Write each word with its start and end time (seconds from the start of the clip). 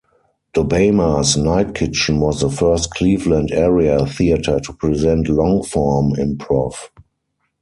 Dobama's 0.55 1.37
Night 1.37 1.75
Kitchen 1.75 2.19
was 2.19 2.41
the 2.41 2.49
first 2.49 2.89
Cleveland 2.89 3.51
area 3.51 4.03
theater 4.07 4.59
to 4.59 4.73
present 4.73 5.29
long-form 5.29 6.13
improv. 6.13 6.73